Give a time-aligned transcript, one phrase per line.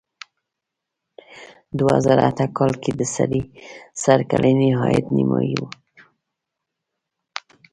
[1.77, 3.41] دوه زره اته کال کې د سړي
[4.03, 5.63] سر کلنی عاید نیمايي و.